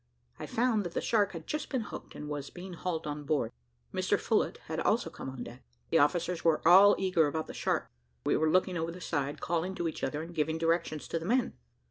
[0.39, 3.51] I found that the shark had just been hooked, and was being hauled on board.
[3.93, 5.61] Mr Phillott had also come on deck.
[5.91, 7.87] The officers were all eager about the shark,
[8.25, 11.25] and were looking over the side, calling to each other, and giving directions to the
[11.27, 11.53] men.